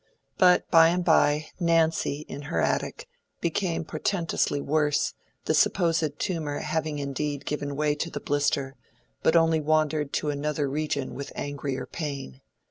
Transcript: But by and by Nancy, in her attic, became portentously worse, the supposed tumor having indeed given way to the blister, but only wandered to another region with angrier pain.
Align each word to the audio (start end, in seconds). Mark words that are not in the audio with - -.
But 0.39 0.67
by 0.71 0.87
and 0.89 1.05
by 1.05 1.45
Nancy, 1.59 2.21
in 2.27 2.41
her 2.49 2.59
attic, 2.59 3.07
became 3.39 3.85
portentously 3.85 4.59
worse, 4.59 5.13
the 5.45 5.53
supposed 5.53 6.17
tumor 6.17 6.57
having 6.57 6.97
indeed 6.97 7.45
given 7.45 7.75
way 7.75 7.93
to 7.93 8.09
the 8.09 8.19
blister, 8.19 8.75
but 9.21 9.35
only 9.35 9.61
wandered 9.61 10.11
to 10.13 10.31
another 10.31 10.67
region 10.67 11.13
with 11.13 11.31
angrier 11.35 11.85
pain. 11.85 12.41